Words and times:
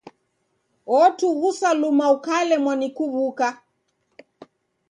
Otughusa 1.01 1.69
luma 1.81 2.05
ukalemwa 2.15 2.73
ni 2.79 2.87
kuw'uka. 2.95 3.49